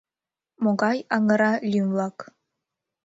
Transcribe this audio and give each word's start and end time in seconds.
Могай 0.63 0.97
аҥыра 1.15 1.51
лӱм-влак. 1.69 2.17